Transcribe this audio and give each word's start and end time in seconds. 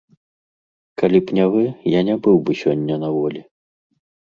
Калі 1.01 1.19
б 1.27 1.37
не 1.41 1.45
вы, 1.57 1.61
я 1.97 2.01
не 2.09 2.15
быў 2.25 2.37
бы 2.49 2.59
сёння 2.65 2.95
на 3.07 3.15
волі. 3.19 3.41